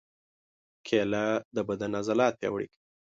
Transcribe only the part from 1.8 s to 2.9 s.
عضلات پیاوړي کوي.